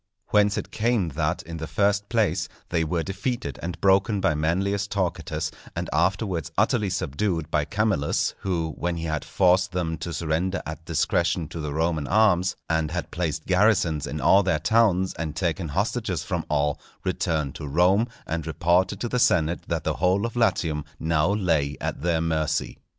Whence 0.29 0.57
it 0.57 0.71
came 0.71 1.09
that, 1.09 1.43
in 1.43 1.57
the 1.57 1.67
first 1.67 2.09
place, 2.09 2.49
they 2.69 2.83
were 2.83 3.03
defeated 3.03 3.59
and 3.61 3.79
broken 3.79 4.19
by 4.19 4.33
Manlius 4.33 4.87
Torquatus, 4.87 5.51
and 5.75 5.91
afterwards 5.93 6.51
utterly 6.57 6.89
subdued 6.89 7.51
by 7.51 7.65
Camillus; 7.65 8.33
who, 8.39 8.73
when 8.79 8.97
he 8.97 9.03
had 9.03 9.23
forced 9.23 9.73
them 9.73 9.99
to 9.99 10.11
surrender 10.11 10.63
at 10.65 10.83
discretion 10.85 11.47
to 11.49 11.59
the 11.59 11.71
Roman 11.71 12.07
arms, 12.07 12.55
and 12.67 12.89
had 12.89 13.11
placed 13.11 13.45
garrisons 13.45 14.07
in 14.07 14.19
all 14.19 14.41
their 14.41 14.57
towns, 14.57 15.13
and 15.19 15.35
taken 15.35 15.67
hostages 15.67 16.23
from 16.23 16.45
all, 16.49 16.81
returned 17.03 17.53
to 17.53 17.67
Rome 17.67 18.07
and 18.25 18.47
reported 18.47 18.99
to 19.01 19.07
the 19.07 19.19
senate 19.19 19.61
that 19.67 19.83
the 19.83 19.97
whole 19.97 20.25
of 20.25 20.35
Latium 20.35 20.83
now 20.99 21.29
lay 21.31 21.77
at 21.79 22.01
their 22.01 22.21
mercy. 22.21 22.79